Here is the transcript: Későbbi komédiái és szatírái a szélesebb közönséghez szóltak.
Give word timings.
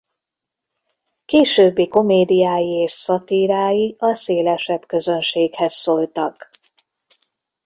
Későbbi 1.25 1.87
komédiái 1.87 2.65
és 2.81 2.91
szatírái 2.91 3.95
a 3.97 4.13
szélesebb 4.13 4.85
közönséghez 4.87 5.73
szóltak. 5.73 6.49